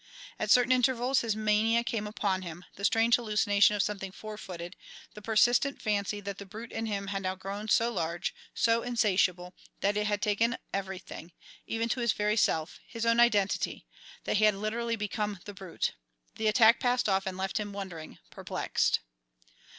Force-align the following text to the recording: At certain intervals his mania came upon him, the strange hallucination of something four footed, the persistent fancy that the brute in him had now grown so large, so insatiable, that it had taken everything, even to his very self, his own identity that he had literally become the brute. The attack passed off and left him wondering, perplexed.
At 0.39 0.49
certain 0.49 0.71
intervals 0.71 1.21
his 1.21 1.35
mania 1.35 1.83
came 1.83 2.07
upon 2.07 2.41
him, 2.41 2.65
the 2.75 2.83
strange 2.83 3.17
hallucination 3.17 3.75
of 3.75 3.83
something 3.83 4.11
four 4.11 4.35
footed, 4.35 4.75
the 5.13 5.21
persistent 5.21 5.79
fancy 5.79 6.19
that 6.21 6.39
the 6.39 6.45
brute 6.47 6.71
in 6.71 6.87
him 6.87 7.05
had 7.09 7.21
now 7.21 7.35
grown 7.35 7.69
so 7.69 7.93
large, 7.93 8.33
so 8.55 8.81
insatiable, 8.81 9.53
that 9.81 9.95
it 9.95 10.07
had 10.07 10.19
taken 10.19 10.57
everything, 10.73 11.33
even 11.67 11.87
to 11.89 11.99
his 11.99 12.13
very 12.13 12.35
self, 12.35 12.79
his 12.87 13.05
own 13.05 13.19
identity 13.19 13.85
that 14.23 14.37
he 14.37 14.45
had 14.45 14.55
literally 14.55 14.95
become 14.95 15.37
the 15.45 15.53
brute. 15.53 15.91
The 16.33 16.47
attack 16.47 16.79
passed 16.79 17.07
off 17.07 17.27
and 17.27 17.37
left 17.37 17.59
him 17.59 17.71
wondering, 17.71 18.17
perplexed. 18.31 19.01